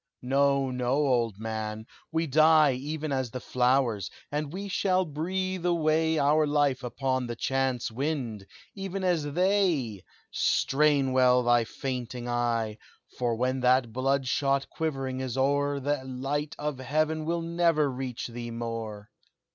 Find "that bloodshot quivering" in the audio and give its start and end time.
13.59-15.19